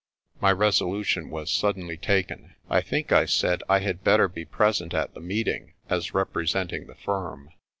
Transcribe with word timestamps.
My 0.39 0.51
resolution 0.51 1.29
was 1.29 1.51
suddenly 1.51 1.95
taken. 1.95 2.55
"I 2.71 2.81
think," 2.81 3.11
I 3.11 3.25
said, 3.27 3.61
"I 3.69 3.81
had 3.81 4.03
better 4.03 4.27
be 4.27 4.45
present 4.45 4.95
at 4.95 5.13
the 5.13 5.21
meeting, 5.21 5.73
as 5.91 6.15
representing 6.15 6.87
the 6.87 6.95
firm." 6.95 7.51